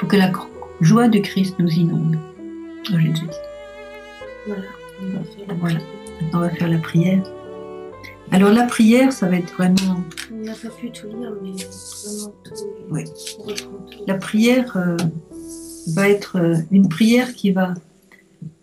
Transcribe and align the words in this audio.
pour 0.00 0.08
que 0.08 0.16
la 0.16 0.32
joie 0.80 1.08
du 1.08 1.20
Christ 1.20 1.56
nous 1.58 1.68
inonde. 1.68 2.16
Oh 2.90 2.98
Jésus. 2.98 3.26
Voilà. 4.46 4.62
On 5.02 5.08
va 5.12 5.20
faire 5.24 5.46
la 5.46 5.54
Voilà. 5.54 5.78
prière. 5.78 5.88
Maintenant, 6.22 6.38
on 6.38 6.40
va 6.40 6.50
faire 6.50 6.68
la 6.68 6.78
prière. 6.78 7.22
Alors 8.32 8.50
la 8.50 8.64
prière, 8.64 9.12
ça 9.12 9.28
va 9.28 9.36
être 9.36 9.52
vraiment... 9.52 10.02
On 10.32 10.44
n'a 10.44 10.54
pas 10.54 10.68
pu 10.70 10.90
tout 10.90 11.06
lire, 11.06 11.32
mais 11.42 11.50
vraiment 11.50 12.34
tout. 12.44 12.54
Oui. 12.90 13.04
La 14.06 14.14
prière 14.14 14.74
euh, 14.78 14.96
va 15.88 16.08
être 16.08 16.38
euh, 16.38 16.54
une 16.70 16.88
prière 16.88 17.34
qui 17.34 17.50
va, 17.50 17.74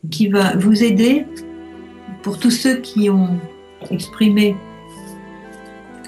qui 0.09 0.29
va 0.29 0.55
vous 0.55 0.83
aider 0.83 1.27
pour 2.23 2.39
tous 2.39 2.51
ceux 2.51 2.77
qui 2.77 3.11
ont 3.11 3.38
exprimé 3.91 4.55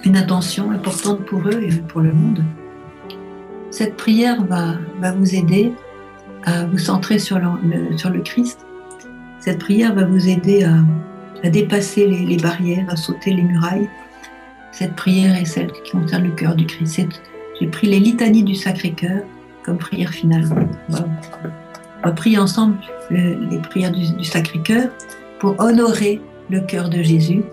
une 0.06 0.18
intention 0.18 0.72
importante 0.72 1.24
pour 1.26 1.48
eux 1.48 1.62
et 1.62 1.76
pour 1.88 2.02
le 2.02 2.14
monde. 2.14 2.44
Cette 3.72 3.96
prière 3.96 4.44
va, 4.44 4.78
vous 5.12 5.36
aider 5.36 5.74
à 6.44 6.66
vous 6.66 6.78
centrer 6.78 7.20
sur 7.20 7.38
le, 7.40 8.22
Christ. 8.22 8.66
Cette 9.40 9.60
prière 9.60 9.94
va 9.94 10.06
vous 10.06 10.28
aider 10.28 10.64
à, 10.64 11.50
dépasser 11.50 12.08
les, 12.08 12.38
barrières, 12.38 12.86
à 12.90 12.96
sauter 12.96 13.34
les 13.34 13.44
murailles. 13.44 13.90
Cette 14.72 14.96
prière 14.96 15.36
est 15.36 15.46
celle 15.46 15.72
qui 15.72 15.92
concerne 15.92 16.24
le 16.26 16.32
cœur 16.32 16.56
du 16.56 16.66
Christ. 16.66 17.22
J'ai 17.60 17.68
pris 17.68 17.88
les 17.88 18.00
litanies 18.00 18.44
du 18.44 18.56
Sacré-Cœur 18.56 19.22
comme 19.64 19.78
prière 19.78 20.10
finale. 20.10 20.46
On 20.90 22.08
va 22.08 22.12
prier 22.14 22.38
ensemble 22.38 22.78
le- 23.10 23.48
les 23.50 23.60
prières 23.60 23.92
du, 23.92 24.14
du 24.16 24.24
Sacré-Cœur 24.24 24.90
pour 25.40 25.60
honorer 25.60 26.22
le 26.50 26.62
cœur 26.62 26.90
de 26.90 27.02
Jésus. 27.02 27.44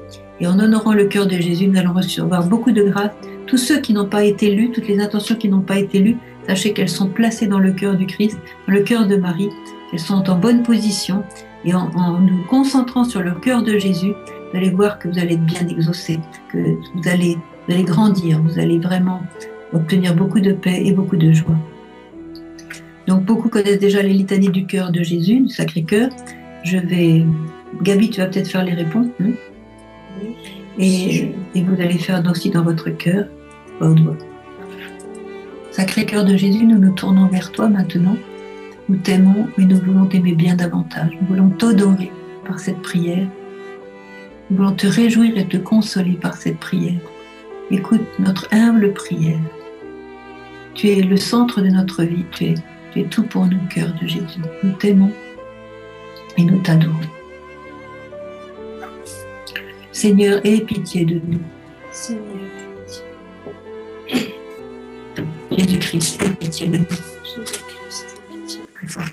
Et 0.41 0.46
en 0.46 0.59
honorant 0.59 0.93
le 0.93 1.05
cœur 1.07 1.27
de 1.27 1.37
Jésus, 1.37 1.69
nous 1.69 1.79
allons 1.79 1.95
recevoir 1.95 2.46
beaucoup 2.46 2.73
de 2.73 2.83
grâce. 2.83 3.10
Tous 3.47 3.59
ceux 3.59 3.81
qui 3.81 3.93
n'ont 3.93 4.09
pas 4.09 4.25
été 4.25 4.55
lus, 4.55 4.71
toutes 4.73 4.89
les 4.89 5.01
intentions 5.01 5.37
qui 5.37 5.49
n'ont 5.49 5.61
pas 5.61 5.79
été 5.79 6.01
lues, 6.01 6.17
sachez 6.49 6.73
qu'elles 6.73 6.89
sont 6.89 7.09
placées 7.09 7.47
dans 7.47 7.61
le 7.61 7.73
cœur 7.73 7.97
du 7.97 8.07
Christ, 8.07 8.39
dans 8.67 8.75
le 8.75 8.83
cœur 8.83 9.07
de 9.07 9.17
Marie. 9.17 9.51
Elles 9.93 10.01
sont 10.01 10.29
en 10.29 10.37
bonne 10.37 10.63
position. 10.63 11.23
Et 11.65 11.75
en, 11.75 11.91
en 11.95 12.21
nous 12.21 12.45
concentrant 12.49 13.05
sur 13.05 13.23
le 13.23 13.33
cœur 13.33 13.63
de 13.63 13.79
Jésus, 13.79 14.13
vous 14.53 14.57
allez 14.57 14.71
voir 14.71 14.99
que 14.99 15.09
vous 15.09 15.19
allez 15.19 15.35
être 15.35 15.45
bien 15.45 15.66
exaucé, 15.66 16.21
que 16.53 16.59
vous 16.59 17.09
allez, 17.09 17.37
vous 17.66 17.75
allez 17.75 17.83
grandir, 17.83 18.41
vous 18.41 18.59
allez 18.61 18.79
vraiment 18.79 19.23
obtenir 19.73 20.15
beaucoup 20.15 20.38
de 20.38 20.53
paix 20.53 20.83
et 20.85 20.93
beaucoup 20.93 21.16
de 21.16 21.33
joie. 21.33 21.57
Donc 23.09 23.25
beaucoup 23.25 23.49
connaissent 23.49 23.81
déjà 23.81 24.03
les 24.03 24.13
litanies 24.13 24.51
du 24.51 24.66
cœur 24.66 24.93
de 24.93 25.03
Jésus, 25.03 25.41
du 25.41 25.49
Sacré-Cœur. 25.49 26.10
Je 26.65 26.79
vais, 26.79 27.25
Gabi, 27.83 28.10
tu 28.10 28.21
vas 28.21 28.27
peut-être 28.27 28.49
faire 28.49 28.65
les 28.65 28.75
réponses, 28.75 29.07
hein? 29.21 29.31
Oui. 30.21 30.35
et, 30.79 31.35
et 31.55 31.63
vous 31.63 31.81
allez 31.81 31.99
faire 31.99 32.23
aussi 32.31 32.51
dans 32.51 32.63
votre 32.63 32.91
cœur, 32.91 33.27
voix. 33.80 34.16
Sacré-Cœur 35.71 36.24
de 36.24 36.37
Jésus, 36.37 36.65
nous 36.65 36.79
nous 36.79 36.93
tournons 36.93 37.27
vers 37.27 37.52
toi 37.52 37.69
maintenant. 37.69 38.16
Nous 38.88 38.96
t'aimons, 38.96 39.49
mais 39.59 39.65
nous 39.65 39.79
voulons 39.79 40.07
t'aimer 40.07 40.35
bien 40.35 40.55
davantage. 40.55 41.10
Nous 41.21 41.27
voulons 41.29 41.51
t'adorer 41.51 42.10
par 42.47 42.59
cette 42.59 42.80
prière. 42.82 43.27
Nous 44.49 44.57
voulons 44.57 44.73
te 44.73 44.87
réjouir 44.87 45.37
et 45.37 45.47
te 45.47 45.57
consoler 45.57 46.13
par 46.13 46.37
cette 46.37 46.59
prière. 46.59 47.01
Écoute 47.71 48.07
notre 48.19 48.47
humble 48.52 48.93
prière. 48.93 49.41
Tu 50.74 50.88
es 50.88 51.02
le 51.02 51.16
centre 51.16 51.60
de 51.60 51.69
notre 51.69 52.04
vie. 52.04 52.24
Tu 52.30 52.45
es, 52.45 52.54
tu 52.93 53.01
es 53.01 53.04
tout 53.04 53.24
pour 53.24 53.47
nous, 53.47 53.59
cœur 53.69 53.93
de 54.01 54.07
Jésus. 54.07 54.41
Nous 54.63 54.73
t'aimons 54.73 55.10
et 56.38 56.45
nous 56.45 56.60
t'adorons. 56.60 56.95
Seigneur, 59.91 60.41
aie 60.45 60.60
pitié 60.60 61.04
de 61.04 61.21
nous. 61.27 61.41
Seigneur, 61.91 62.23
Jésus-Christ, 65.56 66.22
aie 66.22 66.34
pitié 66.34 66.66
de 66.69 66.78
nous. 66.78 66.84
Jésus-Christ, 67.25 68.06
aie 68.31 68.38
pitié. 68.41 68.60
Plus 68.75 68.88
fort. 68.88 69.04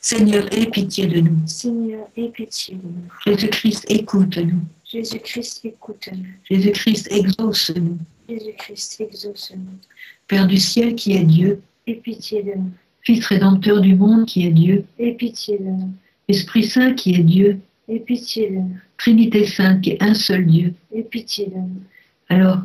Seigneur, 0.00 0.52
aie 0.52 0.66
pitié 0.66 1.06
de 1.06 1.20
nous. 1.20 1.46
Seigneur, 1.46 2.08
aie 2.16 2.28
pitié 2.28 2.74
de 2.74 2.82
nous. 2.82 3.08
Jésus-Christ, 3.24 3.84
écoute-nous. 3.88 4.60
Jésus-Christ, 4.84 5.64
écoute-nous. 5.64 6.26
Jésus-Christ, 6.50 7.08
exauce-nous. 7.10 7.98
Jésus-Christ, 8.28 9.00
exauce-nous. 9.00 9.78
Père 10.26 10.46
du 10.46 10.58
ciel 10.58 10.94
qui 10.94 11.12
est 11.12 11.24
Dieu, 11.24 11.62
Aie 11.86 11.94
pitié 11.94 12.42
de 12.42 12.54
nous. 12.56 12.70
Fils 13.02 13.24
rédempteur 13.26 13.80
du 13.80 13.94
monde 13.94 14.26
qui 14.26 14.46
est 14.46 14.50
Dieu, 14.50 14.84
Aie 14.98 15.12
pitié 15.12 15.58
de 15.58 15.64
nous. 15.64 15.92
Esprit 16.26 16.64
Saint 16.64 16.94
qui 16.94 17.14
est 17.14 17.22
Dieu, 17.22 17.60
Aie 17.88 18.00
pitié 18.00 18.50
de 18.50 18.54
nous. 18.56 18.76
Trinité 18.98 19.46
Sainte 19.46 19.82
qui 19.82 19.90
est 19.90 20.02
un 20.02 20.14
seul 20.14 20.46
Dieu. 20.46 20.74
Aie 20.92 21.02
pitié 21.02 21.46
de 21.46 21.54
nous. 21.54 21.82
Alors, 22.28 22.62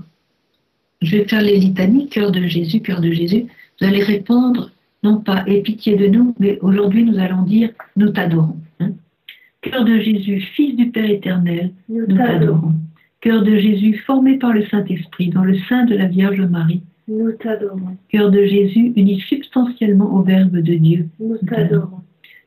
je 1.02 1.18
vais 1.18 1.26
faire 1.26 1.42
les 1.42 1.58
litanies, 1.58 2.08
cœur 2.10 2.32
de 2.32 2.42
Jésus, 2.48 2.80
cœur 2.82 3.02
de 3.02 3.12
Jésus. 3.12 3.46
Vous 3.80 3.88
allez 3.88 4.04
répondre, 4.04 4.72
non 5.04 5.18
pas 5.18 5.44
aie 5.48 5.62
pitié 5.62 5.96
de 5.96 6.08
nous, 6.08 6.36
mais 6.40 6.60
aujourd'hui 6.62 7.04
nous 7.04 7.18
allons 7.20 7.42
dire, 7.44 7.70
nous 7.96 8.10
t'adorons. 8.10 8.58
hein. 8.80 8.92
Cœur 9.62 9.86
de 9.86 9.98
Jésus, 10.00 10.42
Fils 10.56 10.76
du 10.76 10.90
Père 10.90 11.10
éternel, 11.10 11.72
Nous 11.90 12.02
nous 12.08 12.18
t'adorons. 12.18 12.40
t'adorons. 12.40 12.74
Cœur 13.22 13.44
de 13.44 13.56
Jésus, 13.56 13.98
formé 14.06 14.38
par 14.38 14.54
le 14.54 14.66
Saint-Esprit, 14.66 15.30
dans 15.30 15.44
le 15.44 15.56
sein 15.70 15.86
de 15.86 15.96
la 15.96 16.08
Vierge 16.08 16.42
Marie. 16.42 16.82
Nous 17.08 17.32
t'adorons. 17.34 17.98
Cœur 18.10 18.32
de 18.32 18.44
Jésus, 18.46 18.94
uni 18.96 19.20
substantiellement 19.20 20.14
au 20.16 20.24
Verbe 20.24 20.58
de 20.58 20.74
Dieu. 20.76 21.08
Nous 21.20 21.38
t'adorons. 21.48 22.02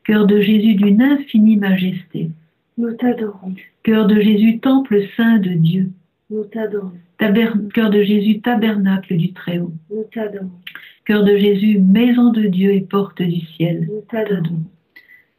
Cœur 0.04 0.26
de 0.26 0.40
Jésus 0.40 0.74
d'une 0.74 1.00
infinie 1.02 1.56
majesté. 1.56 2.30
Nous 2.78 2.92
t'adorons. 2.92 3.54
Cœur 3.84 4.06
de 4.06 4.20
Jésus, 4.20 4.58
temple 4.58 5.00
saint 5.16 5.38
de 5.38 5.50
Dieu. 5.50 5.90
Nous 6.30 6.44
t'adorons. 6.44 6.92
Cœur 7.72 7.90
de 7.90 8.02
Jésus, 8.02 8.40
tabernacle 8.40 9.16
du 9.16 9.32
Très-Haut. 9.32 9.72
Nous 9.90 10.04
t'adorons. 10.12 10.50
Cœur 11.06 11.24
de 11.24 11.36
Jésus, 11.36 11.78
maison 11.78 12.30
de 12.30 12.42
Dieu 12.42 12.74
et 12.74 12.82
porte 12.82 13.22
du 13.22 13.40
ciel. 13.40 13.88
Nous 13.90 14.02
t'adorons. 14.10 14.62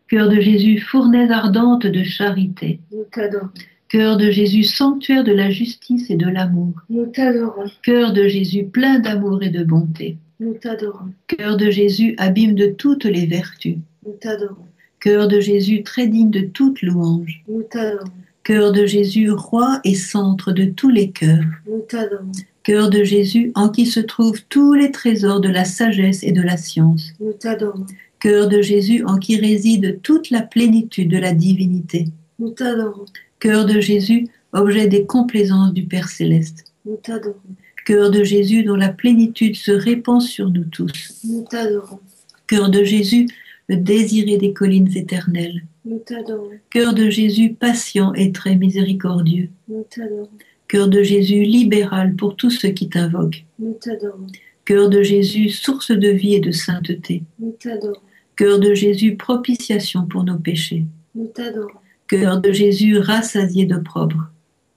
Cœur 0.07 0.29
de 0.29 0.39
Jésus, 0.39 0.79
fournaise 0.79 1.31
ardente 1.31 1.85
de 1.85 2.03
charité. 2.03 2.79
Nous 2.91 3.05
t'adorons. 3.11 3.49
Cœur 3.87 4.17
de 4.17 4.31
Jésus, 4.31 4.63
sanctuaire 4.63 5.23
de 5.23 5.31
la 5.31 5.51
justice 5.51 6.09
et 6.09 6.15
de 6.15 6.27
l'amour. 6.27 6.73
Nous 6.89 7.05
t'adorons. 7.05 7.69
Cœur 7.83 8.13
de 8.13 8.27
Jésus, 8.27 8.63
plein 8.63 8.99
d'amour 8.99 9.43
et 9.43 9.51
de 9.51 9.63
bonté. 9.63 10.17
Nous 10.39 10.55
t'adorons. 10.55 11.13
Cœur 11.27 11.55
de 11.55 11.69
Jésus, 11.69 12.15
abîme 12.17 12.55
de 12.55 12.67
toutes 12.67 13.05
les 13.05 13.27
vertus. 13.27 13.77
Nous 14.05 14.13
t'adorons. 14.13 14.65
Cœur 14.99 15.27
de 15.27 15.39
Jésus, 15.39 15.83
très 15.83 16.07
digne 16.07 16.31
de 16.31 16.41
toute 16.41 16.81
louange. 16.81 17.43
Nous 17.47 17.61
t'adorons. 17.61 18.11
Cœur 18.45 18.71
de 18.71 18.85
Jésus, 18.85 19.31
roi 19.31 19.79
et 19.83 19.95
centre 19.95 20.51
de 20.51 20.65
tous 20.65 20.91
les 20.91 21.09
cœurs. 21.09 21.43
Nous 21.67 21.79
t'adorons. 21.89 22.31
Cœur 22.61 22.91
de 22.91 23.03
Jésus, 23.03 23.51
en 23.55 23.69
qui 23.69 23.87
se 23.87 23.99
trouvent 23.99 24.43
tous 24.49 24.75
les 24.75 24.91
trésors 24.91 25.41
de 25.41 25.49
la 25.49 25.65
sagesse 25.65 26.21
et 26.21 26.31
de 26.31 26.43
la 26.43 26.55
science. 26.55 27.11
Nous 27.19 27.33
t'adorons. 27.33 27.87
Cœur 28.19 28.47
de 28.47 28.61
Jésus, 28.61 29.03
en 29.03 29.17
qui 29.17 29.37
réside 29.37 29.99
toute 30.03 30.29
la 30.29 30.43
plénitude 30.43 31.09
de 31.09 31.17
la 31.17 31.33
divinité. 31.33 32.05
Nous 32.37 32.51
t'adorons. 32.51 33.05
Cœur 33.39 33.65
de 33.65 33.79
Jésus, 33.79 34.27
objet 34.53 34.85
des 34.85 35.07
complaisances 35.07 35.73
du 35.73 35.85
Père 35.85 36.09
céleste. 36.09 36.65
Nous 36.85 36.97
t'adorons. 36.97 37.39
Cœur 37.83 38.11
de 38.11 38.23
Jésus, 38.23 38.61
dont 38.61 38.75
la 38.75 38.89
plénitude 38.89 39.55
se 39.55 39.71
répand 39.71 40.21
sur 40.21 40.51
nous 40.51 40.65
tous. 40.65 41.19
Nous 41.23 41.45
t'adorons. 41.49 41.99
Cœur 42.45 42.69
de 42.69 42.83
Jésus, 42.83 43.27
le 43.69 43.77
désiré 43.77 44.37
des 44.37 44.53
collines 44.53 44.95
éternelles. 44.95 45.63
Nous 45.85 45.99
t'adorons. 45.99 46.49
Cœur 46.71 46.95
de 46.95 47.09
Jésus, 47.09 47.53
patient 47.53 48.13
et 48.15 48.31
très 48.31 48.55
miséricordieux. 48.55 49.49
Nous 49.67 49.85
t'adorons. 49.87 50.29
Cœur 50.67 50.87
de 50.87 51.03
Jésus, 51.03 51.43
libéral 51.43 52.15
pour 52.15 52.35
tous 52.35 52.49
ceux 52.49 52.69
qui 52.69 52.89
t'invoquent. 52.89 53.45
Nous 53.59 53.73
t'adorons. 53.73 54.25
Cœur 54.65 54.89
de 54.89 55.03
Jésus, 55.03 55.49
source 55.49 55.91
de 55.91 56.09
vie 56.09 56.33
et 56.33 56.39
de 56.39 56.51
sainteté. 56.51 57.21
Nous 57.39 57.51
t'adorons. 57.51 57.99
Cœur 58.35 58.59
de 58.59 58.73
Jésus, 58.73 59.15
propitiation 59.15 60.07
pour 60.07 60.23
nos 60.23 60.39
péchés. 60.39 60.85
Nous 61.13 61.27
t'adorons. 61.27 61.79
Cœur 62.07 62.41
de 62.41 62.51
Jésus, 62.51 62.97
rassasié 62.97 63.65
d'opprobre. 63.65 64.31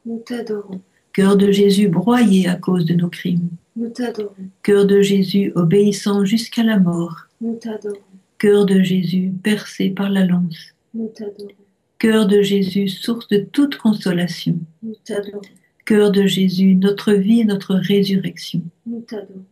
Nous 0.04 0.18
t'adorons. 0.18 0.82
Cœur 1.14 1.38
de 1.38 1.50
Jésus, 1.50 1.88
broyé 1.88 2.48
à 2.48 2.56
cause 2.56 2.84
de 2.84 2.94
nos 2.94 3.08
crimes. 3.08 3.48
Nous 3.76 3.88
t'adorons. 3.88 4.34
Cœur 4.62 4.84
de 4.84 5.00
Jésus, 5.00 5.52
obéissant 5.54 6.26
jusqu'à 6.26 6.64
la 6.64 6.78
mort. 6.78 7.16
Nous 7.40 7.54
t'adorons. 7.54 7.96
Cœur 8.36 8.66
de 8.66 8.82
Jésus, 8.82 9.32
percé 9.42 9.88
par 9.88 10.10
la 10.10 10.26
lance. 10.26 10.74
Nous 10.98 11.06
t'adorons. 11.14 11.52
Cœur 12.00 12.26
de 12.26 12.42
Jésus, 12.42 12.88
source 12.88 13.28
de 13.28 13.38
toute 13.38 13.76
consolation. 13.76 14.58
Nous 14.82 14.96
t'adorons. 15.04 15.42
Cœur 15.86 16.10
de 16.10 16.26
Jésus, 16.26 16.74
notre 16.74 17.12
vie 17.12 17.40
et 17.40 17.44
notre 17.44 17.76
résurrection. 17.76 18.62
Nous 18.84 19.02
t'adorons. 19.02 19.44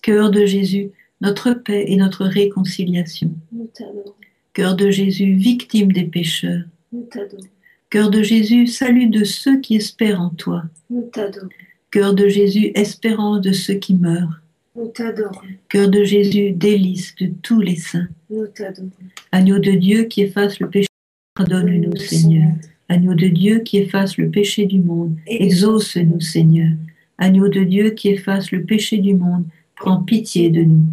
Cœur 0.00 0.30
de 0.30 0.46
Jésus, 0.46 0.92
notre 1.20 1.54
paix 1.54 1.86
et 1.88 1.96
notre 1.96 2.24
réconciliation. 2.24 3.32
Nous 3.50 3.68
t'adorons. 3.74 4.14
Cœur 4.52 4.76
de 4.76 4.92
Jésus, 4.92 5.34
victime 5.34 5.90
des 5.90 6.04
pécheurs. 6.04 6.62
Nous 6.92 7.02
t'adorons. 7.02 7.48
Cœur 7.90 8.08
de 8.08 8.22
Jésus, 8.22 8.68
salut 8.68 9.08
de 9.08 9.24
ceux 9.24 9.58
qui 9.58 9.74
espèrent 9.74 10.20
en 10.20 10.30
toi. 10.30 10.62
Nous 10.88 11.02
t'adorons. 11.12 11.48
Cœur 11.90 12.14
de 12.14 12.28
Jésus, 12.28 12.70
espérance 12.76 13.40
de 13.40 13.50
ceux 13.50 13.74
qui 13.74 13.96
meurent. 13.96 14.40
Nous 14.80 14.88
t'adorons. 14.88 15.40
Cœur 15.68 15.90
de 15.90 16.04
Jésus, 16.04 16.52
délice 16.52 17.14
de 17.16 17.30
tous 17.42 17.60
les 17.60 17.76
saints. 17.76 18.08
Nous 18.30 18.46
t'adorons. 18.46 18.88
Agneau 19.30 19.58
de 19.58 19.72
Dieu 19.72 20.04
qui 20.04 20.22
efface 20.22 20.58
le 20.58 20.70
péché, 20.70 20.88
pardonne-nous, 21.34 21.96
Seigneur. 21.96 22.52
Agneau 22.88 23.14
de 23.14 23.26
Dieu 23.26 23.58
qui 23.60 23.76
efface 23.76 24.16
le 24.16 24.30
péché 24.30 24.64
du 24.64 24.80
monde, 24.80 25.16
exauce-nous, 25.26 26.20
Seigneur. 26.20 26.70
Agneau 27.18 27.48
de 27.48 27.62
Dieu 27.62 27.90
qui 27.90 28.08
efface 28.08 28.50
le 28.52 28.62
péché 28.62 28.96
du 28.96 29.14
monde, 29.14 29.44
prends 29.76 30.02
pitié 30.02 30.48
de 30.48 30.62
nous. 30.62 30.86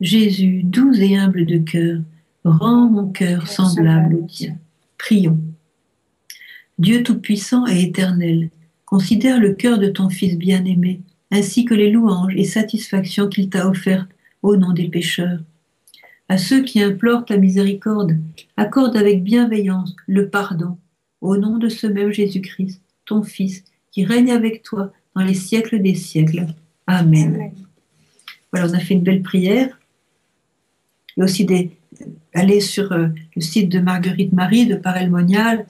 Jésus, 0.00 0.62
doux 0.62 0.94
et 0.94 1.16
humble 1.16 1.44
de 1.44 1.58
cœur, 1.58 1.98
rends 2.44 2.88
mon 2.88 3.08
cœur 3.08 3.48
semblable 3.48 4.14
au 4.14 4.26
tien. 4.28 4.56
Prions. 4.96 5.40
Dieu 6.78 7.02
Tout-Puissant 7.02 7.66
et 7.66 7.82
Éternel, 7.82 8.50
considère 8.86 9.40
le 9.40 9.54
cœur 9.54 9.80
de 9.80 9.88
ton 9.88 10.08
Fils 10.08 10.38
bien-aimé, 10.38 11.00
ainsi 11.30 11.64
que 11.64 11.74
les 11.74 11.90
louanges 11.90 12.34
et 12.36 12.44
satisfactions 12.44 13.28
qu'il 13.28 13.50
t'a 13.50 13.68
offertes 13.68 14.10
au 14.42 14.56
nom 14.56 14.72
des 14.72 14.88
pécheurs. 14.88 15.40
À 16.28 16.38
ceux 16.38 16.62
qui 16.62 16.82
implorent 16.82 17.24
ta 17.24 17.36
miséricorde, 17.36 18.16
accorde 18.56 18.96
avec 18.96 19.22
bienveillance 19.22 19.94
le 20.06 20.28
pardon, 20.28 20.76
au 21.20 21.36
nom 21.36 21.58
de 21.58 21.68
ce 21.68 21.86
même 21.86 22.12
Jésus-Christ, 22.12 22.80
ton 23.06 23.22
Fils, 23.22 23.64
qui 23.90 24.04
règne 24.04 24.30
avec 24.30 24.62
toi 24.62 24.92
dans 25.14 25.22
les 25.22 25.34
siècles 25.34 25.80
des 25.80 25.94
siècles. 25.94 26.46
Amen. 26.86 27.34
Amen. 27.34 27.52
Voilà, 28.52 28.68
on 28.70 28.74
a 28.74 28.78
fait 28.78 28.94
une 28.94 29.02
belle 29.02 29.22
prière. 29.22 29.78
Il 31.16 31.20
y 31.20 31.22
a 31.22 31.24
aussi 31.24 31.44
des, 31.44 31.70
aller 32.34 32.60
sur 32.60 32.92
euh, 32.92 33.08
le 33.34 33.42
site 33.42 33.70
de 33.70 33.80
Marguerite 33.80 34.32
Marie 34.32 34.66
de 34.66 34.76
Parelmonial, 34.76 35.66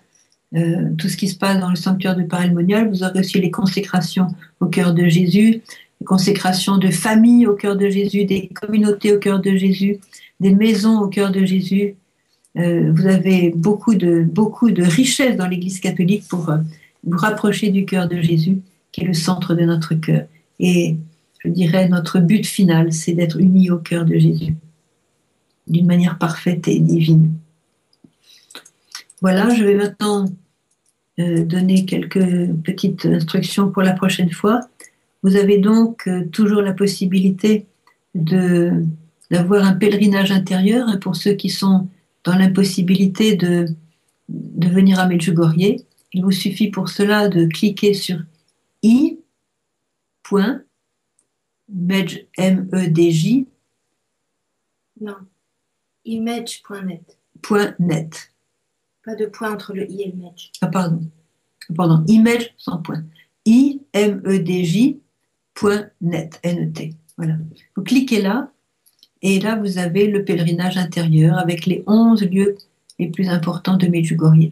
euh, 0.57 0.91
tout 0.97 1.09
ce 1.09 1.17
qui 1.17 1.29
se 1.29 1.37
passe 1.37 1.61
dans 1.61 1.69
le 1.69 1.77
sanctuaire 1.77 2.17
de 2.17 2.23
Parelmonial. 2.23 2.89
Vous 2.89 3.03
aurez 3.03 3.21
aussi 3.21 3.39
les 3.41 3.51
consécrations 3.51 4.29
au 4.61 4.67
cœur 4.67 4.95
de 4.95 5.07
Jésus, 5.07 5.61
les 6.01 6.05
consécrations 6.07 6.79
de 6.79 6.89
familles 6.89 7.47
au 7.47 7.55
cœur 7.55 7.77
de 7.77 7.89
Jésus, 7.89 8.25
des 8.25 8.49
communautés 8.49 9.13
au 9.15 9.19
cœur 9.19 9.41
de 9.41 9.51
Jésus, 9.57 9.99
des 10.41 10.55
maisons 10.55 11.01
au 11.01 11.09
cœur 11.09 11.33
de 11.33 11.45
Jésus. 11.45 11.97
Euh, 12.57 12.91
vous 12.93 13.07
avez 13.07 13.53
beaucoup 13.55 13.95
de, 13.95 14.23
beaucoup 14.23 14.71
de 14.71 14.83
richesses 14.83 15.37
dans 15.37 15.47
l'Église 15.47 15.81
catholique 15.81 16.27
pour 16.29 16.49
euh, 16.49 16.59
vous 17.05 17.19
rapprocher 17.19 17.71
du 17.71 17.85
cœur 17.85 18.09
de 18.09 18.21
Jésus, 18.21 18.59
qui 18.91 19.03
est 19.03 19.07
le 19.07 19.15
centre 19.15 19.55
de 19.55 19.65
notre 19.65 19.95
cœur. 19.95 20.23
Et 20.61 20.97
je 21.45 21.49
dirais, 21.51 21.89
notre 21.89 22.21
but 22.21 22.47
final, 22.47 22.93
c'est 22.93 23.13
d'être 23.13 23.39
unis 23.39 23.71
au 23.71 23.79
cœur 23.79 24.07
de 24.07 24.17
Jésus, 24.17 24.57
d'une 25.67 25.87
manière 25.87 26.17
parfaite 26.17 26.67
et 26.69 26.81
divine. 26.81 27.33
Voilà, 29.21 29.53
je 29.55 29.65
vais 29.65 29.75
maintenant 29.75 30.27
euh, 31.19 31.45
donner 31.45 31.85
quelques 31.85 32.53
petites 32.63 33.07
instructions 33.07 33.71
pour 33.71 33.83
la 33.83 33.93
prochaine 33.93 34.31
fois. 34.31 34.61
Vous 35.23 35.37
avez 35.37 35.59
donc 35.59 36.07
euh, 36.07 36.27
toujours 36.27 36.63
la 36.63 36.73
possibilité 36.73 37.67
de, 38.15 38.85
d'avoir 39.31 39.65
un 39.65 39.75
pèlerinage 39.75 40.31
intérieur 40.31 40.89
hein, 40.89 40.99
pour 40.99 41.17
ceux 41.17 41.33
qui 41.33 41.51
sont 41.51 41.89
dans 42.25 42.37
l'impossibilité 42.37 43.37
de, 43.37 43.67
de 44.29 44.69
venir 44.69 45.01
à 45.01 45.07
Medjugorje. 45.07 45.77
Il 46.13 46.23
vous 46.23 46.33
suffit 46.33 46.71
pour 46.71 46.89
cela 46.89 47.29
de 47.29 47.47
cliquer 47.47 47.95
sur 47.95 48.19
i. 48.83 49.19
Medj, 51.69 52.27
M-E-D-J, 52.37 53.47
Non. 55.01 55.17
Image.net. 56.05 57.19
point 57.43 57.75
net. 57.79 58.31
Pas 59.09 59.15
de 59.15 59.25
point 59.25 59.55
entre 59.55 59.73
le 59.73 59.91
i 59.91 60.03
et 60.03 60.13
le 60.15 60.23
match. 60.23 60.53
Ah, 60.61 60.67
pardon. 60.67 61.01
Pardon, 61.75 62.05
image 62.09 62.53
sans 62.59 62.77
point. 62.77 63.05
I-M-E-D-J, 63.47 65.01
point 65.55 65.87
net, 66.03 66.39
N-E-T. 66.43 66.93
Voilà. 67.17 67.37
Vous 67.75 67.83
cliquez 67.83 68.21
là, 68.21 68.51
et 69.23 69.41
là, 69.41 69.57
vous 69.57 69.79
avez 69.79 70.09
le 70.09 70.27
pèlerinage 70.27 70.77
intérieur 70.77 71.39
avec 71.39 71.65
les 71.65 71.85
11 71.87 72.23
lieux 72.25 72.59
les 72.99 73.09
plus 73.09 73.31
importants 73.31 73.79
de 73.79 73.87
Medjugorje. 73.87 74.51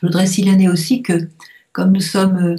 Je 0.00 0.06
voudrais 0.06 0.26
signaler 0.26 0.68
aussi 0.68 1.02
que, 1.02 1.28
comme 1.72 1.92
nous 1.92 2.00
sommes 2.00 2.38
euh, 2.38 2.56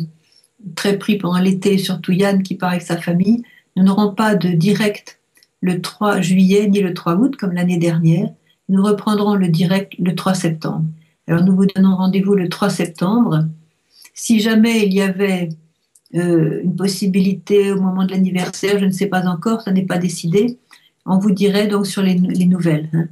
très 0.75 0.99
pris 0.99 1.17
pendant 1.17 1.39
l'été, 1.39 1.79
surtout 1.79 2.11
Yann 2.11 2.43
qui 2.43 2.53
part 2.53 2.69
avec 2.69 2.83
sa 2.83 3.01
famille, 3.01 3.41
nous 3.75 3.83
n'aurons 3.83 4.13
pas 4.13 4.35
de 4.35 4.49
direct 4.49 5.19
le 5.59 5.81
3 5.81 6.21
juillet 6.21 6.67
ni 6.67 6.81
le 6.81 6.93
3 6.93 7.15
août 7.15 7.35
comme 7.35 7.53
l'année 7.53 7.79
dernière. 7.79 8.29
Nous 8.69 8.83
reprendrons 8.83 9.35
le 9.35 9.47
direct 9.49 9.93
le 9.99 10.15
3 10.15 10.33
septembre. 10.33 10.85
Alors 11.27 11.43
nous 11.43 11.55
vous 11.55 11.65
donnons 11.65 11.95
rendez-vous 11.95 12.35
le 12.35 12.49
3 12.49 12.69
septembre. 12.69 13.45
Si 14.13 14.39
jamais 14.39 14.85
il 14.85 14.93
y 14.93 15.01
avait 15.01 15.49
euh, 16.15 16.61
une 16.63 16.75
possibilité 16.75 17.71
au 17.71 17.81
moment 17.81 18.05
de 18.05 18.11
l'anniversaire, 18.11 18.79
je 18.79 18.85
ne 18.85 18.91
sais 18.91 19.07
pas 19.07 19.25
encore, 19.27 19.61
ça 19.61 19.71
n'est 19.71 19.85
pas 19.85 19.97
décidé, 19.97 20.57
on 21.05 21.17
vous 21.17 21.31
dirait 21.31 21.67
donc 21.67 21.87
sur 21.87 22.01
les, 22.01 22.15
les 22.15 22.45
nouvelles. 22.45 22.89
hein. 22.93 23.07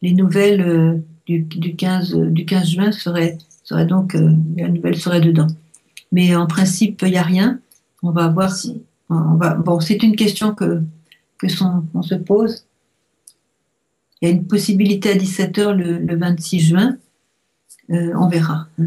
Les 0.00 0.12
nouvelles 0.12 0.60
euh, 0.60 0.94
du, 1.26 1.40
du 1.40 1.74
15, 1.74 2.14
du 2.14 2.44
15 2.44 2.70
juin 2.70 2.92
seraient, 2.92 3.36
donc, 3.86 4.14
euh, 4.14 4.32
la 4.56 4.68
nouvelle 4.68 4.96
serait 4.96 5.20
dedans. 5.20 5.48
Mais 6.12 6.34
en 6.34 6.46
principe, 6.46 7.02
il 7.02 7.10
n'y 7.10 7.18
a 7.18 7.22
rien. 7.22 7.60
On 8.02 8.12
va 8.12 8.28
voir 8.28 8.52
si. 8.54 8.82
On 9.10 9.34
va, 9.34 9.54
bon, 9.54 9.80
c'est 9.80 10.02
une 10.02 10.16
question 10.16 10.54
que, 10.54 10.82
que 11.38 11.46
on 11.94 12.02
se 12.02 12.14
pose. 12.14 12.64
Il 14.20 14.28
y 14.28 14.32
a 14.32 14.34
une 14.34 14.46
possibilité 14.46 15.10
à 15.10 15.14
17h 15.14 15.72
le, 15.72 15.98
le 15.98 16.16
26 16.16 16.60
juin. 16.60 16.96
Euh, 17.90 18.12
on 18.16 18.28
verra. 18.28 18.66
hein, 18.78 18.86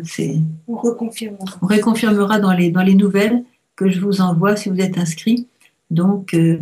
On 0.68 0.76
reconfirmera. 0.76 1.46
on 1.62 1.66
réconfirmera 1.66 2.40
dans 2.40 2.52
les, 2.54 2.70
dans 2.70 2.84
les 2.84 2.94
nouvelles 2.96 3.44
que 3.76 3.90
je 3.90 4.00
vous 4.00 4.22
envoie 4.22 4.56
si 4.56 4.70
vous 4.70 4.80
êtes 4.80 4.98
inscrit. 4.98 5.48
Donc, 5.90 6.34
euh, 6.34 6.60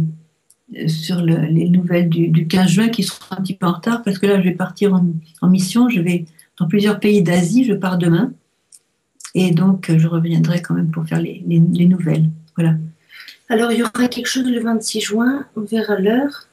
sur 0.87 1.21
le- 1.21 1.45
les 1.47 1.67
nouvelles 1.69 2.09
du, 2.09 2.27
du 2.29 2.47
15 2.47 2.69
juin 2.69 2.87
qui 2.89 3.03
seront 3.03 3.25
un 3.31 3.41
petit 3.41 3.55
peu 3.55 3.65
en 3.65 3.73
retard 3.73 4.03
parce 4.03 4.19
que 4.19 4.27
là, 4.27 4.37
je 4.39 4.43
vais 4.43 4.53
partir 4.55 4.93
en, 4.93 5.05
en 5.41 5.49
mission. 5.49 5.89
Je 5.89 5.99
vais 5.99 6.25
dans 6.59 6.67
plusieurs 6.67 6.99
pays 6.99 7.21
d'Asie. 7.23 7.65
Je 7.65 7.73
pars 7.73 7.97
demain. 7.97 8.31
Et 9.35 9.51
donc, 9.51 9.91
je 9.95 10.07
reviendrai 10.07 10.61
quand 10.61 10.73
même 10.75 10.91
pour 10.91 11.05
faire 11.05 11.19
les, 11.21 11.43
les- 11.47 11.59
les 11.59 11.85
nouvelles. 11.85 12.29
Voilà. 12.55 12.75
Alors, 13.49 13.71
il 13.71 13.79
y 13.79 13.83
aura 13.83 14.07
quelque 14.07 14.27
chose 14.27 14.45
le 14.45 14.59
26 14.61 15.01
juin, 15.01 15.45
on 15.55 15.61
verra 15.61 15.99
l'heure. 15.99 16.47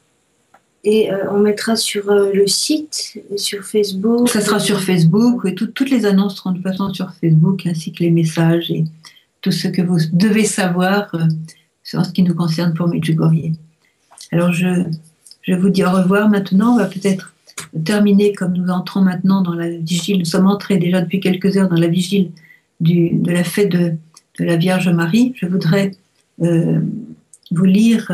Et 0.89 1.11
euh, 1.13 1.33
on 1.33 1.41
mettra 1.41 1.75
sur 1.75 2.09
euh, 2.11 2.31
le 2.33 2.47
site, 2.47 3.19
sur 3.37 3.65
Facebook. 3.65 4.29
Ça 4.29 4.41
sera 4.41 4.61
sur 4.61 4.81
Facebook. 4.81 5.53
tout- 5.57 5.67
toutes 5.67 5.91
les 5.91 6.07
annonces 6.07 6.37
seront 6.37 6.53
de 6.53 6.61
façon 6.61 6.95
sur 6.95 7.13
Facebook, 7.21 7.67
ainsi 7.67 7.91
que 7.93 8.05
les 8.05 8.13
messages 8.13 8.71
et 8.71 8.85
tout 9.41 9.51
ce 9.51 9.67
que 9.67 9.83
vous 9.83 9.99
devez 10.13 10.45
savoir 10.45 11.13
euh, 11.15 11.99
en 11.99 12.05
ce 12.05 12.13
qui 12.13 12.23
nous 12.23 12.35
concerne 12.37 12.73
pour 12.73 12.87
Medjugorje. 12.87 13.51
Alors, 14.31 14.53
je, 14.53 14.85
je 15.43 15.55
vous 15.55 15.71
dis 15.71 15.83
au 15.85 15.91
revoir 15.91 16.29
maintenant. 16.29 16.75
On 16.75 16.79
va 16.79 16.87
peut-être 16.87 17.35
terminer 17.85 18.33
comme 18.33 18.53
nous 18.53 18.69
entrons 18.71 19.01
maintenant 19.01 19.43
dans 19.43 19.55
la 19.55 19.69
vigile. 19.69 20.19
Nous 20.21 20.25
sommes 20.25 20.47
entrés 20.47 20.79
déjà 20.79 21.01
depuis 21.01 21.19
quelques 21.19 21.57
heures 21.57 21.69
dans 21.69 21.81
la 21.81 21.89
vigile 21.89 22.31
de 22.79 23.33
la 23.33 23.43
fête 23.43 23.71
de, 23.73 23.95
la 24.39 24.55
Vierge 24.55 24.89
Marie. 24.91 25.33
Je 25.35 25.47
voudrais 25.47 25.91
euh, 26.43 26.79
vous 27.51 27.65
lire 27.65 28.13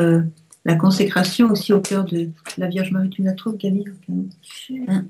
la 0.64 0.76
consécration 0.76 1.50
aussi 1.50 1.72
au 1.72 1.80
cœur 1.80 2.04
de 2.04 2.30
la 2.58 2.68
Vierge 2.68 2.92
Marie. 2.92 3.10
Tu 3.10 3.22
la 3.22 3.32
trouves, 3.32 3.56
Camille 3.56 3.84
Hein? 4.88 5.06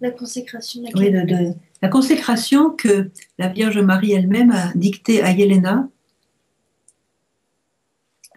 La 0.00 0.10
consécration. 0.10 0.82
Oui, 0.94 1.10
de, 1.10 1.20
de- 1.22 1.54
la 1.82 1.88
consécration 1.88 2.70
que 2.70 3.10
la 3.38 3.48
Vierge 3.48 3.78
Marie 3.78 4.12
elle-même 4.12 4.50
a 4.50 4.72
dictée 4.74 5.22
à 5.22 5.30
Yelena 5.32 5.88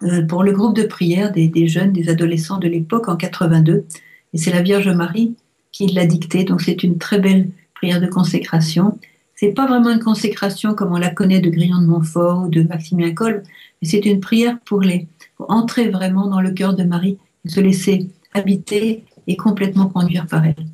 euh, 0.04 0.26
pour 0.26 0.44
le 0.44 0.52
groupe 0.52 0.76
de 0.76 0.84
prière 0.84 1.32
des, 1.32 1.48
des 1.48 1.68
jeunes, 1.68 1.94
des 1.94 2.10
adolescents 2.10 2.58
de 2.58 2.68
l'époque 2.68 3.08
en 3.10 3.16
82. 3.16 3.86
Et 4.34 4.38
c'est 4.38 4.52
la 4.52 4.62
Vierge 4.62 4.90
Marie 4.90 5.36
qui 5.72 5.88
l'a 5.88 6.06
dictée. 6.06 6.44
Donc 6.44 6.62
c'est 6.62 6.84
une 6.84 6.98
très 6.98 7.20
belle 7.20 7.50
prière 7.74 8.02
de 8.02 8.08
consécration. 8.08 8.98
C'est 9.40 9.54
pas 9.54 9.68
vraiment 9.68 9.92
une 9.92 10.04
consécration 10.04 10.76
comme 10.76 10.92
on 10.92 10.98
la 10.98 11.12
connaît 11.12 11.40
de 11.40 11.50
Grillon 11.50 11.80
de 11.80 11.86
Montfort 11.86 12.44
ou 12.44 12.50
de 12.50 12.62
Maximilien 12.62 13.14
Kolb, 13.14 13.42
mais 13.82 13.88
c'est 13.88 14.06
une 14.06 14.20
prière 14.20 14.60
pour 14.66 14.82
les 14.82 15.08
pour 15.38 15.50
entrer 15.50 15.88
vraiment 15.88 16.28
dans 16.28 16.42
le 16.42 16.52
cœur 16.52 16.76
de 16.76 16.84
Marie 16.84 17.18
et 17.46 17.50
se 17.50 17.62
laisser 17.62 18.10
habiter 18.34 19.06
et 19.28 19.38
complètement 19.38 19.88
conduire 19.88 20.28
par 20.28 20.46
elle. 20.46 20.68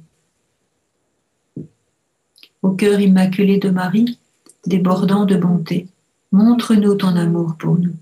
Au 2.64 2.72
cœur 2.72 3.00
immaculé 3.00 3.60
de 3.60 3.70
Marie, 3.70 4.18
débordant 4.66 5.26
de 5.26 5.36
bonté, 5.36 5.88
montre-nous 6.32 6.96
ton 6.96 7.16
amour 7.16 7.58
pour 7.60 7.78
nous. 7.78 7.94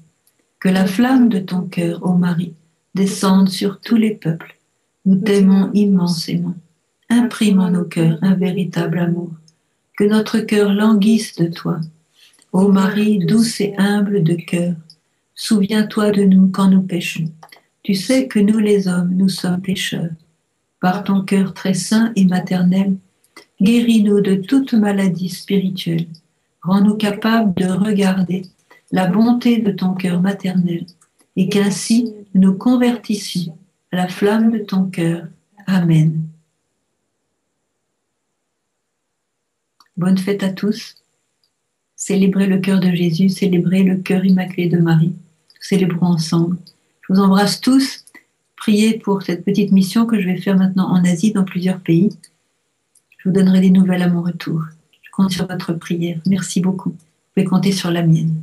Que 0.62 0.70
la 0.70 0.86
flamme 0.86 1.28
de 1.28 1.40
ton 1.40 1.64
cœur, 1.64 2.06
ô 2.06 2.14
Marie, 2.14 2.54
descende 2.96 3.50
sur 3.50 3.82
tous 3.82 3.98
les 3.98 4.16
peuples. 4.16 4.58
Nous 5.06 5.18
t'aimons 5.18 5.72
immensément. 5.74 6.56
Imprime 7.10 7.60
en 7.60 7.70
nos 7.70 7.84
cœurs 7.84 8.18
un 8.22 8.36
véritable 8.36 9.00
amour. 9.00 9.32
Que 9.98 10.06
notre 10.06 10.40
cœur 10.40 10.74
languisse 10.74 11.36
de 11.36 11.48
toi. 11.48 11.80
Ô 12.52 12.68
Marie, 12.70 13.20
douce 13.20 13.62
et 13.62 13.76
humble 13.78 14.24
de 14.24 14.36
cœur, 14.36 14.76
souviens-toi 15.36 16.12
de 16.12 16.24
nous 16.24 16.48
quand 16.48 16.70
nous 16.70 16.82
péchons. 16.82 17.32
Tu 17.84 17.94
sais 17.94 18.28
que 18.28 18.40
nous 18.40 18.60
les 18.60 18.88
hommes, 18.88 19.14
nous 19.14 19.30
sommes 19.30 19.62
pécheurs. 19.62 20.12
Par 20.80 21.04
ton 21.04 21.22
cœur 21.22 21.54
très 21.54 21.74
saint 21.74 22.12
et 22.16 22.26
maternel, 22.26 22.96
guéris-nous 23.62 24.22
de 24.22 24.36
toute 24.36 24.74
maladie 24.74 25.30
spirituelle. 25.30 26.08
Rends-nous 26.62 26.96
capables 26.96 27.54
de 27.54 27.66
regarder 27.66 28.44
la 28.92 29.08
bonté 29.08 29.60
de 29.60 29.72
ton 29.72 29.94
cœur 29.94 30.22
maternel 30.22 30.86
et 31.36 31.50
qu'ainsi 31.50 32.14
nous 32.34 32.54
convertissions 32.54 33.58
à 33.92 33.98
la 33.98 34.08
flamme 34.08 34.52
de 34.52 34.60
ton 34.60 34.86
cœur. 34.86 35.28
Amen. 35.68 36.22
Bonne 39.96 40.18
fête 40.18 40.42
à 40.42 40.50
tous. 40.50 40.96
Célébrez 41.96 42.48
le 42.48 42.58
cœur 42.58 42.80
de 42.80 42.90
Jésus, 42.92 43.30
célébrez 43.30 43.84
le 43.84 43.98
cœur 43.98 44.26
immaculé 44.26 44.68
de 44.68 44.80
Marie. 44.80 45.16
Célébrons 45.62 46.08
ensemble. 46.08 46.58
Je 47.02 47.14
vous 47.14 47.20
embrasse 47.20 47.62
tous. 47.62 48.04
prier 48.56 48.98
pour 48.98 49.22
cette 49.22 49.46
petite 49.46 49.72
mission 49.72 50.06
que 50.06 50.20
je 50.20 50.26
vais 50.26 50.42
faire 50.42 50.58
maintenant 50.58 50.90
en 50.90 51.04
Asie, 51.04 51.32
dans 51.32 51.44
plusieurs 51.44 51.80
pays. 51.80 52.10
Je 53.18 53.30
vous 53.30 53.36
donnerai 53.36 53.60
des 53.60 53.70
nouvelles 53.70 54.02
à 54.02 54.10
mon 54.10 54.24
retour. 54.24 54.62
Je 55.02 55.12
compte 55.12 55.32
sur 55.32 55.48
votre 55.48 55.74
prière. 55.74 56.20
Merci 56.26 56.60
beaucoup. 56.60 56.90
Vous 56.90 56.98
pouvez 57.36 57.46
compter 57.46 57.72
sur 57.72 57.92
la 57.92 58.04
mienne. 58.04 58.42